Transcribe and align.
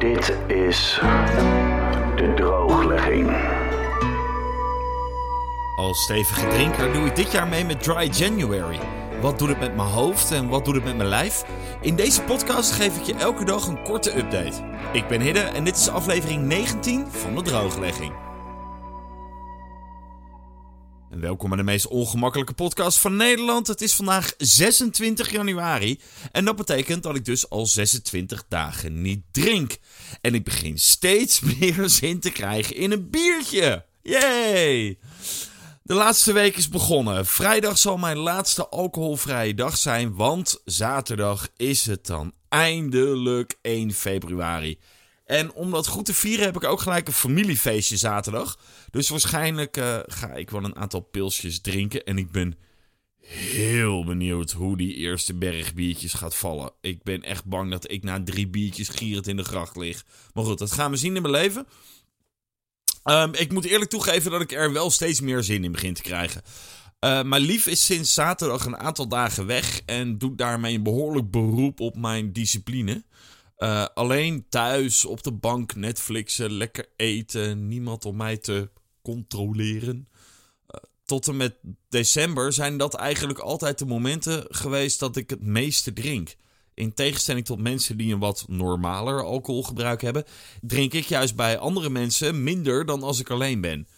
Dit 0.00 0.36
is 0.46 0.98
de 2.16 2.32
drooglegging. 2.36 3.30
Als 5.76 6.02
stevige 6.02 6.48
drinker 6.48 6.92
doe 6.92 7.06
ik 7.06 7.16
dit 7.16 7.32
jaar 7.32 7.48
mee 7.48 7.64
met 7.64 7.82
Dry 7.82 8.10
January. 8.12 8.78
Wat 9.20 9.38
doet 9.38 9.48
het 9.48 9.58
met 9.58 9.76
mijn 9.76 9.88
hoofd 9.88 10.30
en 10.30 10.48
wat 10.48 10.64
doet 10.64 10.74
het 10.74 10.84
met 10.84 10.96
mijn 10.96 11.08
lijf? 11.08 11.44
In 11.80 11.96
deze 11.96 12.22
podcast 12.22 12.72
geef 12.72 12.96
ik 12.96 13.02
je 13.02 13.14
elke 13.14 13.44
dag 13.44 13.66
een 13.66 13.82
korte 13.82 14.18
update. 14.18 14.62
Ik 14.92 15.08
ben 15.08 15.20
Hidde 15.20 15.40
en 15.40 15.64
dit 15.64 15.76
is 15.76 15.88
aflevering 15.88 16.42
19 16.42 17.06
van 17.10 17.34
de 17.34 17.42
drooglegging. 17.42 18.29
En 21.10 21.20
welkom 21.20 21.50
aan 21.50 21.56
de 21.56 21.64
meest 21.64 21.86
ongemakkelijke 21.86 22.52
podcast 22.52 22.98
van 22.98 23.16
Nederland. 23.16 23.66
Het 23.66 23.80
is 23.80 23.94
vandaag 23.94 24.34
26 24.38 25.30
januari 25.30 26.00
en 26.32 26.44
dat 26.44 26.56
betekent 26.56 27.02
dat 27.02 27.16
ik 27.16 27.24
dus 27.24 27.50
al 27.50 27.66
26 27.66 28.44
dagen 28.48 29.02
niet 29.02 29.22
drink. 29.30 29.76
En 30.20 30.34
ik 30.34 30.44
begin 30.44 30.78
steeds 30.78 31.40
meer 31.58 31.88
zin 31.88 32.20
te 32.20 32.30
krijgen 32.30 32.76
in 32.76 32.90
een 32.90 33.10
biertje. 33.10 33.84
Yay! 34.02 34.98
De 35.82 35.94
laatste 35.94 36.32
week 36.32 36.56
is 36.56 36.68
begonnen. 36.68 37.26
Vrijdag 37.26 37.78
zal 37.78 37.96
mijn 37.96 38.18
laatste 38.18 38.68
alcoholvrije 38.68 39.54
dag 39.54 39.76
zijn, 39.76 40.14
want 40.14 40.60
zaterdag 40.64 41.48
is 41.56 41.86
het 41.86 42.06
dan 42.06 42.32
eindelijk 42.48 43.58
1 43.62 43.92
februari. 43.92 44.78
En 45.30 45.52
om 45.52 45.70
dat 45.70 45.86
goed 45.86 46.04
te 46.04 46.14
vieren 46.14 46.44
heb 46.44 46.56
ik 46.56 46.64
ook 46.64 46.80
gelijk 46.80 47.06
een 47.06 47.12
familiefeestje 47.12 47.96
zaterdag. 47.96 48.58
Dus 48.90 49.08
waarschijnlijk 49.08 49.76
uh, 49.76 49.98
ga 50.06 50.34
ik 50.34 50.50
wel 50.50 50.64
een 50.64 50.76
aantal 50.76 51.00
pilsjes 51.00 51.60
drinken. 51.60 52.04
En 52.04 52.18
ik 52.18 52.30
ben 52.30 52.54
heel 53.20 54.04
benieuwd 54.04 54.50
hoe 54.50 54.76
die 54.76 54.94
eerste 54.94 55.34
berg 55.34 55.74
biertjes 55.74 56.12
gaat 56.12 56.36
vallen. 56.36 56.72
Ik 56.80 57.02
ben 57.02 57.22
echt 57.22 57.44
bang 57.44 57.70
dat 57.70 57.90
ik 57.90 58.02
na 58.02 58.22
drie 58.22 58.48
biertjes 58.48 58.88
gierend 58.88 59.26
in 59.26 59.36
de 59.36 59.44
gracht 59.44 59.76
lig. 59.76 60.04
Maar 60.34 60.44
goed, 60.44 60.58
dat 60.58 60.72
gaan 60.72 60.90
we 60.90 60.96
zien 60.96 61.16
in 61.16 61.22
mijn 61.22 61.34
leven. 61.34 61.66
Um, 63.04 63.34
ik 63.34 63.52
moet 63.52 63.64
eerlijk 63.64 63.90
toegeven 63.90 64.30
dat 64.30 64.40
ik 64.40 64.52
er 64.52 64.72
wel 64.72 64.90
steeds 64.90 65.20
meer 65.20 65.42
zin 65.42 65.64
in 65.64 65.72
begin 65.72 65.94
te 65.94 66.02
krijgen. 66.02 66.42
Uh, 67.00 67.22
mijn 67.22 67.42
lief 67.42 67.66
is 67.66 67.84
sinds 67.84 68.14
zaterdag 68.14 68.64
een 68.64 68.78
aantal 68.78 69.08
dagen 69.08 69.46
weg 69.46 69.80
en 69.86 70.18
doet 70.18 70.38
daarmee 70.38 70.74
een 70.74 70.82
behoorlijk 70.82 71.30
beroep 71.30 71.80
op 71.80 71.96
mijn 71.96 72.32
discipline. 72.32 73.04
Uh, 73.62 73.86
alleen 73.94 74.46
thuis 74.48 75.04
op 75.04 75.22
de 75.22 75.32
bank 75.32 75.74
Netflixen, 75.74 76.52
lekker 76.52 76.88
eten, 76.96 77.68
niemand 77.68 78.04
om 78.04 78.16
mij 78.16 78.36
te 78.36 78.70
controleren. 79.02 80.08
Uh, 80.74 80.80
tot 81.04 81.28
en 81.28 81.36
met 81.36 81.54
december 81.88 82.52
zijn 82.52 82.76
dat 82.76 82.94
eigenlijk 82.94 83.38
altijd 83.38 83.78
de 83.78 83.86
momenten 83.86 84.44
geweest 84.48 84.98
dat 84.98 85.16
ik 85.16 85.30
het 85.30 85.42
meeste 85.42 85.92
drink. 85.92 86.36
In 86.74 86.94
tegenstelling 86.94 87.44
tot 87.44 87.58
mensen 87.58 87.96
die 87.96 88.12
een 88.12 88.18
wat 88.18 88.44
normaler 88.48 89.24
alcoholgebruik 89.24 90.02
hebben, 90.02 90.24
drink 90.60 90.92
ik 90.92 91.04
juist 91.04 91.34
bij 91.36 91.58
andere 91.58 91.90
mensen 91.90 92.42
minder 92.42 92.86
dan 92.86 93.02
als 93.02 93.20
ik 93.20 93.30
alleen 93.30 93.60
ben. 93.60 93.88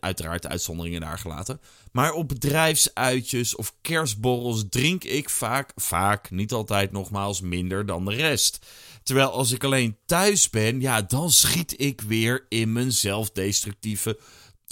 Uiteraard 0.00 0.46
uitzonderingen 0.46 1.00
daar 1.00 1.18
gelaten. 1.18 1.60
Maar 1.92 2.12
op 2.12 2.28
bedrijfsuitjes 2.28 3.56
of 3.56 3.74
kerstborrels 3.80 4.64
drink 4.68 5.04
ik 5.04 5.30
vaak, 5.30 5.72
vaak, 5.74 6.30
niet 6.30 6.52
altijd 6.52 6.92
nogmaals, 6.92 7.40
minder 7.40 7.86
dan 7.86 8.04
de 8.04 8.14
rest. 8.14 8.66
Terwijl 9.02 9.30
als 9.30 9.52
ik 9.52 9.64
alleen 9.64 9.96
thuis 10.06 10.50
ben, 10.50 10.80
ja, 10.80 11.02
dan 11.02 11.30
schiet 11.30 11.80
ik 11.80 12.00
weer 12.00 12.46
in 12.48 12.72
mijn 12.72 12.92
zelfdestructieve 12.92 14.18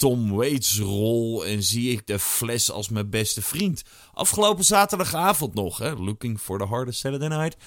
Tom 0.01 0.31
Waits 0.31 0.79
rol 0.79 1.45
en 1.45 1.63
zie 1.63 1.91
ik 1.91 2.07
de 2.07 2.19
fles 2.19 2.71
als 2.71 2.89
mijn 2.89 3.09
beste 3.09 3.41
vriend. 3.41 3.83
Afgelopen 4.13 4.63
zaterdagavond 4.63 5.53
nog, 5.53 5.77
hè, 5.77 5.93
looking 5.93 6.39
for 6.39 6.57
the 6.57 6.65
hardest 6.65 6.99
Saturday 6.99 7.27
night. 7.27 7.57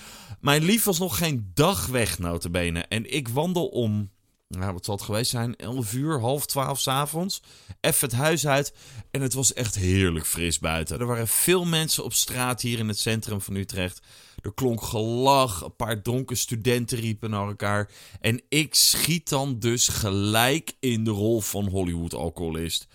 Mijn 0.40 0.62
lief 0.64 0.84
was 0.84 0.98
nog 0.98 1.18
geen 1.18 1.50
dag 1.54 1.86
weg, 1.86 2.18
notabene. 2.18 2.80
En 2.80 3.12
ik 3.14 3.28
wandel 3.28 3.66
om, 3.66 4.10
nou, 4.58 4.72
wat 4.72 4.84
zal 4.84 4.94
het 4.94 5.04
geweest 5.04 5.30
zijn, 5.30 5.56
11 5.56 5.92
uur, 5.92 6.20
half 6.20 6.46
12 6.46 6.80
s'avonds. 6.80 7.42
Even 7.80 8.08
het 8.08 8.18
huis 8.18 8.46
uit 8.46 8.74
en 9.10 9.20
het 9.20 9.34
was 9.34 9.52
echt 9.52 9.74
heerlijk 9.74 10.26
fris 10.26 10.58
buiten. 10.58 10.98
Er 10.98 11.06
waren 11.06 11.28
veel 11.28 11.64
mensen 11.64 12.04
op 12.04 12.12
straat 12.12 12.60
hier 12.60 12.78
in 12.78 12.88
het 12.88 12.98
centrum 12.98 13.40
van 13.40 13.54
Utrecht. 13.54 14.00
Er 14.42 14.54
klonk 14.54 14.82
gelach, 14.82 15.62
een 15.62 15.76
paar 15.76 16.02
dronken 16.02 16.36
studenten 16.36 16.98
riepen 16.98 17.30
naar 17.30 17.46
elkaar. 17.46 17.90
En 18.20 18.42
ik 18.48 18.74
schiet 18.74 19.28
dan 19.28 19.58
dus 19.58 19.88
gelijk 19.88 20.72
in 20.80 21.04
de 21.04 21.10
rol 21.10 21.40
van 21.40 21.68
Hollywood-alcoholist. 21.68 22.86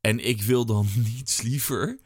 En 0.00 0.24
ik 0.24 0.42
wil 0.42 0.64
dan 0.64 0.88
niets 1.14 1.42
liever 1.42 1.98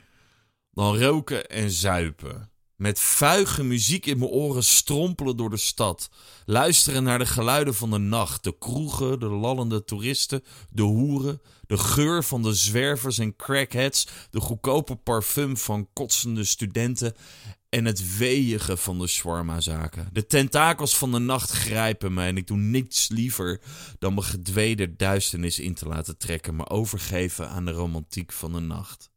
dan 0.72 0.98
roken 0.98 1.48
en 1.48 1.70
zuipen. 1.70 2.51
Met 2.82 3.00
vuige 3.00 3.64
muziek 3.64 4.06
in 4.06 4.18
mijn 4.18 4.30
oren 4.30 4.64
strompelen 4.64 5.36
door 5.36 5.50
de 5.50 5.56
stad. 5.56 6.10
Luisteren 6.44 7.02
naar 7.02 7.18
de 7.18 7.26
geluiden 7.26 7.74
van 7.74 7.90
de 7.90 7.98
nacht. 7.98 8.44
De 8.44 8.58
kroegen, 8.58 9.20
de 9.20 9.26
lallende 9.26 9.84
toeristen, 9.84 10.42
de 10.70 10.82
hoeren. 10.82 11.40
De 11.66 11.78
geur 11.78 12.24
van 12.24 12.42
de 12.42 12.54
zwervers 12.54 13.18
en 13.18 13.36
crackheads. 13.36 14.06
De 14.30 14.40
goedkope 14.40 14.96
parfum 14.96 15.56
van 15.56 15.88
kotsende 15.92 16.44
studenten 16.44 17.14
en 17.68 17.84
het 17.84 18.16
weeige 18.16 18.76
van 18.76 18.98
de 18.98 19.06
shawarma-zaken. 19.06 20.08
De 20.12 20.26
tentakels 20.26 20.96
van 20.96 21.12
de 21.12 21.18
nacht 21.18 21.50
grijpen 21.50 22.14
me 22.14 22.24
en 22.24 22.36
ik 22.36 22.46
doe 22.46 22.56
niets 22.56 23.08
liever 23.08 23.60
dan 23.98 24.14
me 24.14 24.22
gedwede 24.22 24.96
duisternis 24.96 25.58
in 25.58 25.74
te 25.74 25.86
laten 25.86 26.18
trekken, 26.18 26.56
me 26.56 26.68
overgeven 26.68 27.48
aan 27.48 27.64
de 27.64 27.72
romantiek 27.72 28.32
van 28.32 28.52
de 28.52 28.60
nacht. 28.60 29.11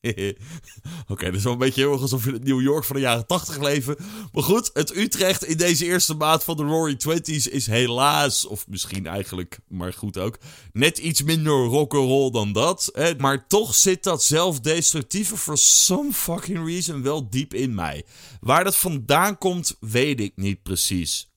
Oké, 1.08 1.24
dat 1.24 1.34
is 1.34 1.42
wel 1.42 1.52
een 1.52 1.58
beetje 1.58 1.80
heel 1.80 1.92
erg 1.92 2.00
alsof 2.00 2.26
in 2.26 2.32
het 2.32 2.44
New 2.44 2.60
York 2.60 2.84
van 2.84 2.96
de 2.96 3.02
jaren 3.02 3.26
80 3.26 3.58
leven. 3.58 3.96
Maar 4.32 4.42
goed, 4.42 4.70
het 4.72 4.96
Utrecht 4.96 5.44
in 5.44 5.56
deze 5.56 5.84
eerste 5.84 6.14
maand 6.14 6.44
van 6.44 6.56
de 6.56 6.62
Rory 6.62 6.94
Twenties 6.94 7.48
is 7.48 7.66
helaas, 7.66 8.46
of 8.46 8.68
misschien 8.68 9.06
eigenlijk, 9.06 9.58
maar 9.68 9.92
goed 9.92 10.18
ook, 10.18 10.38
net 10.72 10.98
iets 10.98 11.22
minder 11.22 11.64
rock'n'roll 11.64 12.30
dan 12.30 12.52
dat. 12.52 12.90
Hè? 12.92 13.14
Maar 13.14 13.46
toch 13.46 13.74
zit 13.74 14.02
dat 14.02 14.24
zelfdestructieve 14.24 15.36
for 15.36 15.58
some 15.58 16.12
fucking 16.12 16.66
reason 16.66 17.02
wel 17.02 17.30
diep 17.30 17.54
in 17.54 17.74
mij. 17.74 18.04
Waar 18.40 18.64
dat 18.64 18.76
vandaan 18.76 19.38
komt, 19.38 19.76
weet 19.80 20.20
ik 20.20 20.32
niet 20.36 20.62
precies. 20.62 21.30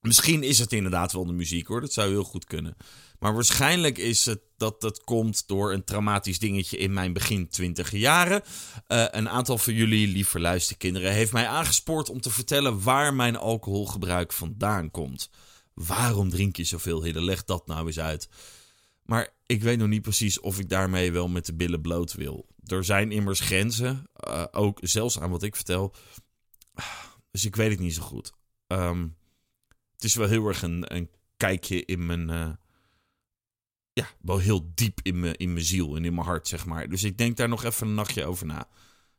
Misschien 0.00 0.42
is 0.42 0.58
het 0.58 0.72
inderdaad 0.72 1.12
wel 1.12 1.26
de 1.26 1.32
muziek 1.32 1.66
hoor, 1.66 1.80
dat 1.80 1.92
zou 1.92 2.10
heel 2.10 2.24
goed 2.24 2.44
kunnen. 2.44 2.76
Maar 3.18 3.34
waarschijnlijk 3.34 3.98
is 3.98 4.26
het 4.26 4.40
dat 4.60 4.80
dat 4.80 5.04
komt 5.04 5.48
door 5.48 5.72
een 5.72 5.84
traumatisch 5.84 6.38
dingetje 6.38 6.76
in 6.76 6.92
mijn 6.92 7.12
begin 7.12 7.48
twintige 7.48 7.98
jaren. 7.98 8.42
Uh, 8.88 9.04
een 9.10 9.28
aantal 9.28 9.58
van 9.58 9.74
jullie, 9.74 10.08
lieve 10.08 10.40
luisterkinderen, 10.40 11.12
heeft 11.12 11.32
mij 11.32 11.46
aangespoord 11.46 12.08
om 12.08 12.20
te 12.20 12.30
vertellen 12.30 12.82
waar 12.82 13.14
mijn 13.14 13.36
alcoholgebruik 13.36 14.32
vandaan 14.32 14.90
komt. 14.90 15.30
Waarom 15.74 16.30
drink 16.30 16.56
je 16.56 16.64
zoveel, 16.64 17.04
Hidde? 17.04 17.24
Leg 17.24 17.44
dat 17.44 17.66
nou 17.66 17.86
eens 17.86 18.00
uit. 18.00 18.28
Maar 19.02 19.34
ik 19.46 19.62
weet 19.62 19.78
nog 19.78 19.88
niet 19.88 20.02
precies 20.02 20.40
of 20.40 20.58
ik 20.58 20.68
daarmee 20.68 21.12
wel 21.12 21.28
met 21.28 21.46
de 21.46 21.54
billen 21.54 21.80
bloot 21.80 22.12
wil. 22.12 22.46
Er 22.66 22.84
zijn 22.84 23.12
immers 23.12 23.40
grenzen, 23.40 24.06
uh, 24.28 24.44
ook 24.50 24.78
zelfs 24.82 25.20
aan 25.20 25.30
wat 25.30 25.42
ik 25.42 25.56
vertel. 25.56 25.94
Dus 27.30 27.44
ik 27.44 27.56
weet 27.56 27.70
het 27.70 27.80
niet 27.80 27.94
zo 27.94 28.02
goed. 28.02 28.32
Um, 28.66 29.16
het 29.94 30.04
is 30.04 30.14
wel 30.14 30.28
heel 30.28 30.46
erg 30.46 30.62
een, 30.62 30.94
een 30.94 31.10
kijkje 31.36 31.84
in 31.84 32.06
mijn, 32.06 32.30
uh, 32.30 32.50
wel 34.20 34.38
heel 34.38 34.70
diep 34.74 35.00
in 35.02 35.20
mijn, 35.20 35.36
in 35.36 35.52
mijn 35.52 35.64
ziel 35.64 35.96
en 35.96 36.04
in 36.04 36.14
mijn 36.14 36.26
hart, 36.26 36.48
zeg 36.48 36.66
maar. 36.66 36.88
Dus 36.88 37.04
ik 37.04 37.18
denk 37.18 37.36
daar 37.36 37.48
nog 37.48 37.64
even 37.64 37.86
een 37.86 37.94
nachtje 37.94 38.24
over 38.24 38.46
na. 38.46 38.68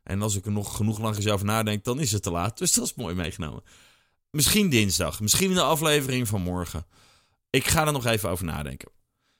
En 0.02 0.22
als 0.22 0.36
ik 0.36 0.44
er 0.44 0.52
nog 0.52 0.76
genoeg 0.76 0.98
lang 0.98 1.28
over 1.28 1.46
nadenk, 1.46 1.84
dan 1.84 2.00
is 2.00 2.12
het 2.12 2.22
te 2.22 2.30
laat. 2.30 2.58
Dus 2.58 2.72
dat 2.72 2.84
is 2.84 2.94
mooi 2.94 3.14
meegenomen. 3.14 3.62
Misschien 4.30 4.68
dinsdag, 4.68 5.20
misschien 5.20 5.48
in 5.48 5.54
de 5.54 5.62
aflevering 5.62 6.28
van 6.28 6.40
morgen. 6.40 6.86
Ik 7.50 7.66
ga 7.66 7.86
er 7.86 7.92
nog 7.92 8.06
even 8.06 8.30
over 8.30 8.44
nadenken. 8.44 8.90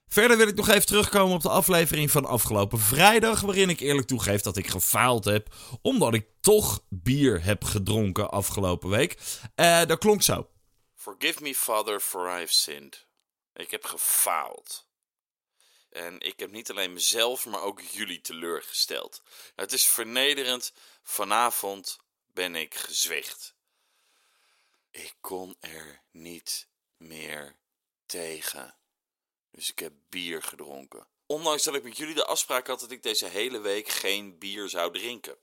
Verder 0.06 0.36
wil 0.36 0.48
ik 0.48 0.54
nog 0.54 0.68
even 0.68 0.86
terugkomen 0.86 1.34
op 1.34 1.42
de 1.42 1.48
aflevering 1.48 2.10
van 2.10 2.24
afgelopen 2.24 2.78
vrijdag, 2.78 3.40
waarin 3.40 3.68
ik 3.68 3.80
eerlijk 3.80 4.06
toegeef 4.06 4.40
dat 4.40 4.56
ik 4.56 4.66
gefaald 4.66 5.24
heb, 5.24 5.54
omdat 5.82 6.14
ik 6.14 6.26
toch 6.40 6.84
bier 6.88 7.44
heb 7.44 7.64
gedronken 7.64 8.30
afgelopen 8.30 8.88
week. 8.88 9.18
Uh, 9.56 9.84
dat 9.84 9.98
klonk 9.98 10.22
zo. 10.22 10.48
Forgive 10.94 11.42
me, 11.42 11.54
Father, 11.54 12.00
for 12.00 12.40
I've 12.40 12.52
sinned. 12.52 13.06
Ik 13.54 13.70
heb 13.70 13.84
gefaald. 13.84 14.86
En 15.92 16.20
ik 16.20 16.40
heb 16.40 16.50
niet 16.50 16.70
alleen 16.70 16.92
mezelf, 16.92 17.46
maar 17.46 17.62
ook 17.62 17.80
jullie 17.80 18.20
teleurgesteld. 18.20 19.22
Het 19.54 19.72
is 19.72 19.86
vernederend. 19.86 20.72
Vanavond 21.02 21.98
ben 22.32 22.54
ik 22.54 22.74
gezwicht. 22.74 23.54
Ik 24.90 25.14
kon 25.20 25.56
er 25.60 26.02
niet 26.10 26.68
meer 26.96 27.56
tegen. 28.06 28.76
Dus 29.50 29.70
ik 29.70 29.78
heb 29.78 29.92
bier 30.08 30.42
gedronken. 30.42 31.06
Ondanks 31.26 31.62
dat 31.62 31.74
ik 31.74 31.82
met 31.82 31.96
jullie 31.96 32.14
de 32.14 32.24
afspraak 32.24 32.66
had 32.66 32.80
dat 32.80 32.90
ik 32.90 33.02
deze 33.02 33.26
hele 33.26 33.58
week 33.58 33.88
geen 33.88 34.38
bier 34.38 34.68
zou 34.68 34.92
drinken. 34.92 35.38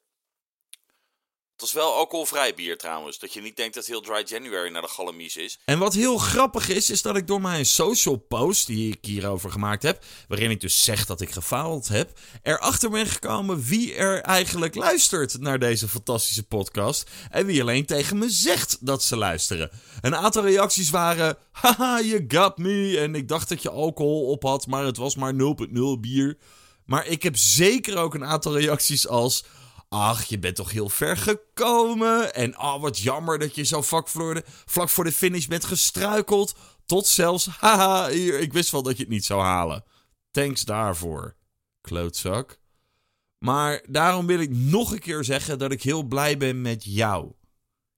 Het 1.60 1.74
was 1.74 1.84
wel 1.84 1.94
alcoholvrij 1.94 2.54
bier 2.54 2.78
trouwens. 2.78 3.20
Dat 3.20 3.34
je 3.34 3.42
niet 3.42 3.56
denkt 3.58 3.76
dat 3.76 3.86
heel 3.86 4.02
Dry 4.02 4.24
January 4.26 4.72
naar 4.72 4.82
de 4.82 4.88
galamies 4.88 5.38
is. 5.38 5.60
En 5.66 5.80
wat 5.80 5.94
heel 5.94 6.18
grappig 6.18 6.70
is, 6.70 6.90
is 6.90 7.02
dat 7.02 7.16
ik 7.16 7.28
door 7.28 7.42
mijn 7.42 7.66
social 7.66 8.16
post 8.16 8.68
die 8.68 8.92
ik 8.92 9.06
hierover 9.06 9.52
gemaakt 9.52 9.84
heb, 9.84 10.04
waarin 10.28 10.50
ik 10.50 10.62
dus 10.62 10.84
zeg 10.84 11.06
dat 11.06 11.22
ik 11.22 11.32
gefaald 11.32 11.88
heb, 11.88 12.20
erachter 12.44 12.90
ben 12.90 13.06
gekomen 13.08 13.64
wie 13.64 13.96
er 13.96 14.22
eigenlijk 14.22 14.76
luistert 14.76 15.40
naar 15.40 15.60
deze 15.60 15.88
fantastische 15.88 16.44
podcast. 16.44 17.10
En 17.30 17.46
wie 17.46 17.62
alleen 17.62 17.86
tegen 17.86 18.18
me 18.18 18.30
zegt 18.30 18.78
dat 18.86 19.04
ze 19.04 19.18
luisteren. 19.18 19.72
Een 20.02 20.16
aantal 20.16 20.44
reacties 20.44 20.90
waren, 20.90 21.38
haha, 21.52 22.02
you 22.02 22.26
got 22.28 22.58
me. 22.58 23.00
En 23.00 23.16
ik 23.16 23.28
dacht 23.28 23.50
dat 23.50 23.62
je 23.62 23.70
alcohol 23.70 24.26
op 24.26 24.44
had, 24.44 24.68
maar 24.68 24.86
het 24.86 24.98
was 24.98 25.16
maar 25.16 25.34
0,0 25.34 25.40
bier. 26.00 26.38
Maar 26.86 27.08
ik 27.08 27.24
heb 27.24 27.38
zeker 27.38 27.98
ook 27.98 28.14
een 28.14 28.26
aantal 28.26 28.58
reacties 28.58 29.08
als... 29.08 29.44
Ach, 29.90 30.24
je 30.24 30.40
bent 30.40 30.56
toch 30.56 30.72
heel 30.72 30.90
ver 30.90 31.18
gekomen. 31.18 32.34
En 32.34 32.60
oh, 32.60 32.82
wat 32.82 33.00
jammer 33.00 33.40
dat 33.40 33.56
je 33.56 33.64
zo 33.64 33.82
de, 33.82 34.44
vlak 34.66 34.90
voor 34.90 35.04
de 35.04 35.12
finish 35.12 35.46
bent 35.46 35.66
gestruikeld. 35.66 36.56
Tot 36.86 37.08
zelfs, 37.08 37.48
haha, 37.60 38.10
hier, 38.10 38.40
ik 38.40 38.54
wist 38.54 38.72
wel 38.72 38.84
dat 38.84 38.98
je 38.98 39.04
het 39.04 39.12
niet 39.12 39.26
zou 39.26 39.42
halen. 39.42 39.84
Thanks 40.32 40.62
daarvoor, 40.62 41.36
klootzak. 41.82 42.60
Maar 43.38 43.84
daarom 43.90 44.26
wil 44.26 44.40
ik 44.40 44.50
nog 44.50 44.92
een 44.92 45.00
keer 45.00 45.24
zeggen 45.24 45.60
dat 45.60 45.72
ik 45.72 45.84
heel 45.84 46.04
blij 46.04 46.38
ben 46.38 46.62
met 46.62 46.84
jou. 46.84 47.32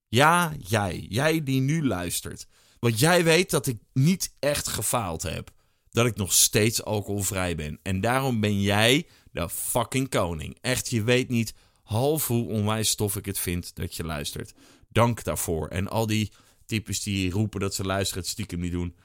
Ja, 0.07 0.53
jij. 0.57 1.05
Jij 1.09 1.43
die 1.43 1.61
nu 1.61 1.87
luistert. 1.87 2.47
Want 2.79 2.99
jij 2.99 3.23
weet 3.23 3.49
dat 3.49 3.67
ik 3.67 3.81
niet 3.93 4.35
echt 4.39 4.67
gefaald 4.67 5.21
heb. 5.21 5.51
Dat 5.89 6.05
ik 6.05 6.15
nog 6.15 6.33
steeds 6.33 6.83
alcoholvrij 6.83 7.55
ben. 7.55 7.79
En 7.83 8.01
daarom 8.01 8.39
ben 8.39 8.61
jij 8.61 9.07
de 9.31 9.49
fucking 9.49 10.09
koning. 10.09 10.57
Echt, 10.61 10.89
je 10.89 11.03
weet 11.03 11.29
niet 11.29 11.53
half 11.91 12.27
hoe 12.27 12.47
onwijs 12.47 12.89
stof 12.89 13.15
ik 13.15 13.25
het 13.25 13.39
vind 13.39 13.75
dat 13.75 13.95
je 13.95 14.03
luistert. 14.03 14.53
Dank 14.89 15.23
daarvoor. 15.23 15.67
En 15.67 15.87
al 15.87 16.07
die 16.07 16.31
types 16.65 17.03
die 17.03 17.31
roepen 17.31 17.59
dat 17.59 17.75
ze 17.75 17.83
luisteren, 17.83 18.23
het 18.23 18.31
stiekem 18.31 18.59
niet 18.59 18.71
doen. 18.71 18.95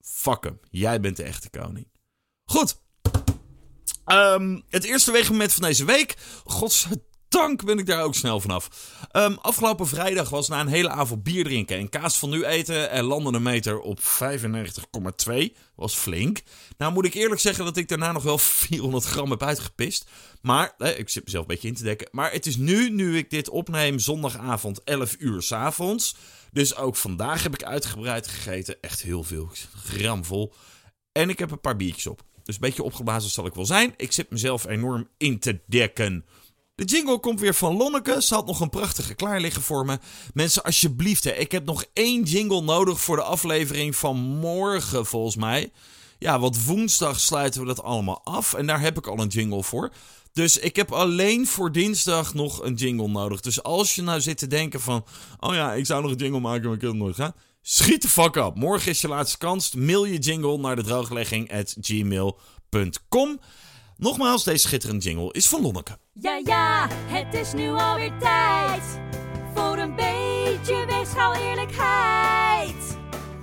Fuck 0.00 0.44
hem. 0.44 0.60
Jij 0.70 1.00
bent 1.00 1.16
de 1.16 1.22
echte 1.22 1.50
koning. 1.50 1.88
Goed. 2.44 2.80
Um, 4.06 4.62
het 4.68 4.84
eerste 4.84 5.12
weegmoment 5.12 5.52
van 5.52 5.62
deze 5.62 5.84
week. 5.84 6.16
Godzijdank 7.36 7.64
ben 7.64 7.78
ik 7.78 7.86
daar 7.86 8.02
ook 8.02 8.14
snel 8.14 8.40
vanaf. 8.40 8.68
Um, 9.12 9.38
afgelopen 9.40 9.86
vrijdag 9.86 10.28
was 10.28 10.48
na 10.48 10.60
een 10.60 10.66
hele 10.66 10.88
avond 10.88 11.22
bier 11.22 11.44
drinken 11.44 11.76
en 11.76 11.88
kaas 11.88 12.18
van 12.18 12.30
nu 12.30 12.44
eten 12.44 12.90
en 12.90 13.04
landde 13.04 13.32
een 13.32 13.42
meter 13.42 13.80
op 13.80 14.00
95,2. 14.00 15.56
Was 15.74 15.94
flink. 15.94 16.42
Nou 16.78 16.92
moet 16.92 17.04
ik 17.04 17.14
eerlijk 17.14 17.40
zeggen 17.40 17.64
dat 17.64 17.76
ik 17.76 17.88
daarna 17.88 18.12
nog 18.12 18.22
wel 18.22 18.38
400 18.68 19.04
gram 19.04 19.30
heb 19.30 19.42
uitgepist. 19.42 20.10
Maar, 20.42 20.74
ik 20.96 21.08
zit 21.08 21.24
mezelf 21.24 21.42
een 21.42 21.48
beetje 21.48 21.68
in 21.68 21.74
te 21.74 21.82
dekken. 21.82 22.08
Maar 22.10 22.32
het 22.32 22.46
is 22.46 22.56
nu, 22.56 22.90
nu 22.90 23.16
ik 23.16 23.30
dit 23.30 23.48
opneem, 23.48 23.98
zondagavond 23.98 24.84
11 24.84 25.16
uur 25.18 25.42
s 25.42 25.52
avonds. 25.52 26.16
Dus 26.52 26.76
ook 26.76 26.96
vandaag 26.96 27.42
heb 27.42 27.54
ik 27.54 27.64
uitgebreid 27.64 28.26
gegeten. 28.26 28.76
Echt 28.80 29.02
heel 29.02 29.22
veel. 29.22 29.50
Gramvol. 29.84 30.52
En 31.12 31.28
ik 31.28 31.38
heb 31.38 31.50
een 31.50 31.60
paar 31.60 31.76
biertjes 31.76 32.06
op. 32.06 32.22
Dus 32.42 32.54
een 32.54 32.60
beetje 32.60 32.82
opgeblazen 32.82 33.30
zal 33.30 33.46
ik 33.46 33.54
wel 33.54 33.66
zijn. 33.66 33.94
Ik 33.96 34.12
zit 34.12 34.30
mezelf 34.30 34.66
enorm 34.66 35.08
in 35.16 35.38
te 35.38 35.60
dekken. 35.66 36.24
De 36.76 36.84
jingle 36.84 37.18
komt 37.18 37.40
weer 37.40 37.54
van 37.54 37.76
Lonneke. 37.76 38.22
Ze 38.22 38.34
had 38.34 38.46
nog 38.46 38.60
een 38.60 38.70
prachtige 38.70 39.14
klaar 39.14 39.40
liggen 39.40 39.62
voor 39.62 39.84
me. 39.84 39.98
Mensen, 40.34 40.62
alsjeblieft, 40.62 41.24
hè. 41.24 41.30
ik 41.30 41.52
heb 41.52 41.64
nog 41.64 41.84
één 41.92 42.22
jingle 42.22 42.60
nodig 42.60 43.00
voor 43.00 43.16
de 43.16 43.22
aflevering 43.22 43.96
van 43.96 44.16
morgen, 44.16 45.06
volgens 45.06 45.36
mij. 45.36 45.72
Ja, 46.18 46.38
want 46.38 46.64
woensdag 46.64 47.20
sluiten 47.20 47.60
we 47.60 47.66
dat 47.66 47.82
allemaal 47.82 48.20
af. 48.24 48.54
En 48.54 48.66
daar 48.66 48.80
heb 48.80 48.98
ik 48.98 49.06
al 49.06 49.18
een 49.18 49.28
jingle 49.28 49.62
voor. 49.62 49.92
Dus 50.32 50.58
ik 50.58 50.76
heb 50.76 50.92
alleen 50.92 51.46
voor 51.46 51.72
dinsdag 51.72 52.34
nog 52.34 52.62
een 52.62 52.74
jingle 52.74 53.08
nodig. 53.08 53.40
Dus 53.40 53.62
als 53.62 53.94
je 53.94 54.02
nou 54.02 54.20
zit 54.20 54.38
te 54.38 54.46
denken 54.46 54.80
van... 54.80 55.04
Oh 55.40 55.54
ja, 55.54 55.72
ik 55.72 55.86
zou 55.86 56.02
nog 56.02 56.10
een 56.10 56.16
jingle 56.16 56.40
maken, 56.40 56.64
maar 56.64 56.74
ik 56.74 56.80
heb 56.80 56.90
het 56.90 56.98
nooit 56.98 57.16
gaan. 57.16 57.34
Schiet 57.62 58.02
de 58.02 58.08
fuck 58.08 58.36
op. 58.36 58.56
Morgen 58.56 58.90
is 58.90 59.00
je 59.00 59.08
laatste 59.08 59.38
kans. 59.38 59.74
Mail 59.74 60.04
je 60.04 60.18
jingle 60.18 60.58
naar 60.58 60.76
de 60.76 60.82
drooglegging 60.82 61.52
at 61.52 61.76
gmail.com. 61.80 63.40
Nogmaals, 63.98 64.44
deze 64.44 64.66
schitterende 64.66 65.04
jingle 65.04 65.32
is 65.32 65.46
van 65.46 65.60
Lonneke. 65.60 65.98
Ja, 66.12 66.40
ja, 66.44 66.88
het 66.90 67.34
is 67.34 67.52
nu 67.52 67.70
alweer 67.70 68.18
tijd 68.18 68.82
voor 69.54 69.78
een 69.78 69.94
beetje 69.94 70.86
weegschaal 70.86 71.34
eerlijkheid. 71.34 72.96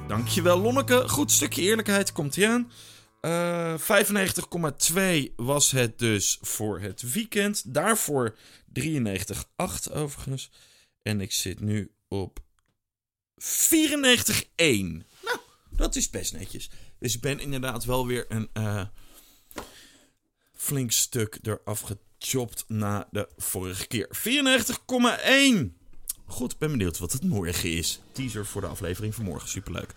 Dankjewel, 0.07 0.59
Lonneke. 0.59 1.09
Goed 1.09 1.31
stukje 1.31 1.61
eerlijkheid 1.61 2.11
komt 2.11 2.37
ie 2.37 2.47
aan. 2.47 2.71
Uh, 3.21 3.75
95,2 5.29 5.35
was 5.35 5.71
het 5.71 5.99
dus 5.99 6.37
voor 6.41 6.79
het 6.79 7.13
weekend. 7.13 7.73
Daarvoor 7.73 8.35
93,8 8.79 9.93
overigens. 9.93 10.51
En 11.01 11.21
ik 11.21 11.31
zit 11.31 11.59
nu 11.59 11.91
op 12.07 12.39
94,1. 13.35 13.45
Nou, 14.55 15.39
dat 15.69 15.95
is 15.95 16.09
best 16.09 16.33
netjes. 16.33 16.69
Dus 16.99 17.15
ik 17.15 17.21
ben 17.21 17.39
inderdaad 17.39 17.85
wel 17.85 18.07
weer 18.07 18.25
een 18.27 18.49
uh, 18.53 18.83
flink 20.63 20.91
stuk 20.91 21.39
eraf 21.41 21.83
gechopt 22.19 22.63
na 22.67 23.07
de 23.11 23.27
vorige 23.37 23.87
keer. 23.87 24.07
94,1. 25.67 25.81
Goed, 26.25 26.57
ben 26.57 26.71
benieuwd 26.71 26.99
wat 26.99 27.11
het 27.11 27.23
morgen 27.23 27.71
is. 27.71 28.01
Teaser 28.11 28.45
voor 28.45 28.61
de 28.61 28.67
aflevering 28.67 29.15
van 29.15 29.25
morgen. 29.25 29.49
Superleuk. 29.49 29.93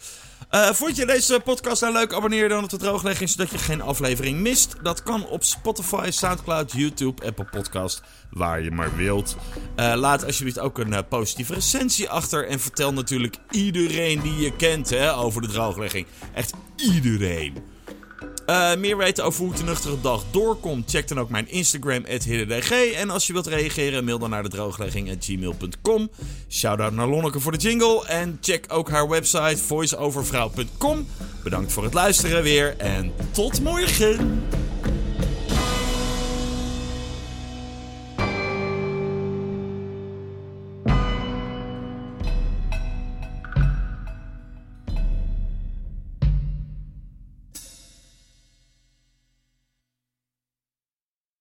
Uh, 0.50 0.70
vond 0.70 0.96
je 0.96 1.06
deze 1.06 1.40
podcast 1.44 1.80
nou 1.80 1.92
leuk? 1.92 2.12
Abonneer 2.12 2.48
dan 2.48 2.64
op 2.64 2.70
de 2.70 2.76
drooglegging 2.76 3.28
zodat 3.28 3.50
je 3.50 3.58
geen 3.58 3.80
aflevering 3.80 4.40
mist. 4.40 4.74
Dat 4.82 5.02
kan 5.02 5.26
op 5.26 5.44
Spotify, 5.44 6.10
Soundcloud, 6.10 6.72
YouTube, 6.72 7.26
Apple 7.26 7.44
Podcast, 7.44 8.02
waar 8.30 8.62
je 8.62 8.70
maar 8.70 8.96
wilt. 8.96 9.36
Uh, 9.76 9.94
laat 9.96 10.24
alsjeblieft 10.24 10.58
ook 10.58 10.78
een 10.78 10.92
uh, 10.92 10.98
positieve 11.08 11.54
recensie 11.54 12.08
achter. 12.08 12.48
En 12.48 12.60
vertel 12.60 12.92
natuurlijk 12.92 13.36
iedereen 13.50 14.20
die 14.20 14.36
je 14.36 14.56
kent 14.56 14.90
hè, 14.90 15.14
over 15.14 15.42
de 15.42 15.48
drooglegging. 15.48 16.06
Echt 16.34 16.52
iedereen. 16.76 17.75
Uh, 18.46 18.76
meer 18.76 18.96
weten 18.96 19.24
over 19.24 19.44
hoe 19.44 19.52
nuchtere 19.64 20.00
dag 20.00 20.24
doorkomt, 20.30 20.90
check 20.90 21.08
dan 21.08 21.20
ook 21.20 21.30
mijn 21.30 21.50
Instagram, 21.50 22.04
hiddendg. 22.06 22.70
En 22.70 23.10
als 23.10 23.26
je 23.26 23.32
wilt 23.32 23.46
reageren, 23.46 24.04
mail 24.04 24.18
dan 24.18 24.30
naar 24.30 24.42
de 24.42 24.48
drooglegging.gmail.com. 24.48 26.10
Shoutout 26.48 26.92
naar 26.92 27.08
Lonneke 27.08 27.40
voor 27.40 27.52
de 27.52 27.58
jingle. 27.58 28.06
En 28.06 28.38
check 28.40 28.64
ook 28.68 28.90
haar 28.90 29.08
website 29.08 29.56
voiceovervrouw.com. 29.56 31.06
Bedankt 31.42 31.72
voor 31.72 31.84
het 31.84 31.94
luisteren 31.94 32.42
weer 32.42 32.76
en 32.76 33.12
tot 33.32 33.62
morgen! 33.62 34.65